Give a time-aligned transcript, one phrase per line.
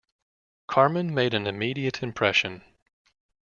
[0.67, 2.63] Carman made an immediate impression.